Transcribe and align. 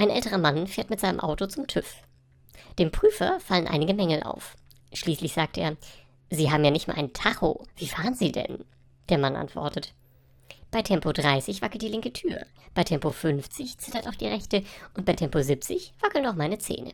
Ein 0.00 0.08
älterer 0.08 0.38
Mann 0.38 0.66
fährt 0.66 0.88
mit 0.88 0.98
seinem 0.98 1.20
Auto 1.20 1.44
zum 1.44 1.66
TÜV. 1.66 1.94
Dem 2.78 2.90
Prüfer 2.90 3.38
fallen 3.38 3.66
einige 3.66 3.92
Mängel 3.92 4.22
auf. 4.22 4.56
Schließlich 4.94 5.34
sagt 5.34 5.58
er, 5.58 5.76
Sie 6.30 6.50
haben 6.50 6.64
ja 6.64 6.70
nicht 6.70 6.88
mal 6.88 6.96
ein 6.96 7.12
Tacho. 7.12 7.66
Wie 7.76 7.86
fahren 7.86 8.14
Sie 8.14 8.32
denn? 8.32 8.64
Der 9.10 9.18
Mann 9.18 9.36
antwortet, 9.36 9.92
bei 10.70 10.80
Tempo 10.80 11.12
30 11.12 11.60
wackelt 11.60 11.82
die 11.82 11.88
linke 11.88 12.14
Tür, 12.14 12.46
bei 12.72 12.82
Tempo 12.82 13.10
50 13.10 13.76
zittert 13.76 14.08
auch 14.08 14.14
die 14.14 14.28
rechte 14.28 14.64
und 14.94 15.04
bei 15.04 15.12
Tempo 15.12 15.42
70 15.42 15.92
wackeln 16.00 16.24
auch 16.26 16.34
meine 16.34 16.56
Zähne. 16.56 16.92